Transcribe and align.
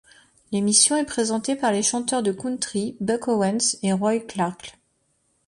L'émission 0.51 0.97
est 0.97 1.05
présentée 1.05 1.55
par 1.55 1.71
les 1.71 1.83
chanteurs 1.83 2.23
de 2.23 2.31
country 2.31 2.97
Buck 3.01 3.27
Owens 3.27 3.75
et 3.83 3.93
Roy 3.93 4.17
Clark. 4.21 4.75